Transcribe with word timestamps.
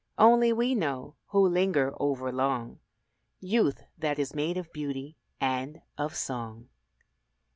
Only 0.17 0.51
we 0.51 0.73
know, 0.73 1.13
who 1.27 1.47
linger 1.47 1.93
overlong 1.99 2.79
Youth 3.39 3.83
that 3.99 4.17
is 4.17 4.33
made 4.33 4.57
of 4.57 4.73
beauty 4.73 5.15
and 5.39 5.83
of 5.95 6.15
song. 6.15 6.69